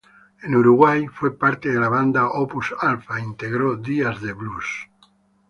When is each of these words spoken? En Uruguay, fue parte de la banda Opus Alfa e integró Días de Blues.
En 0.41 0.55
Uruguay, 0.55 1.05
fue 1.07 1.37
parte 1.37 1.69
de 1.69 1.79
la 1.79 1.87
banda 1.87 2.27
Opus 2.31 2.73
Alfa 2.79 3.19
e 3.19 3.23
integró 3.23 3.75
Días 3.75 4.19
de 4.19 4.33
Blues. 4.33 4.65